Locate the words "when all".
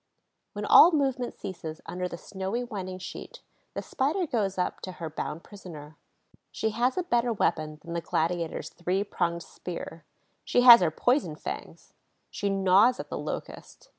0.53-0.91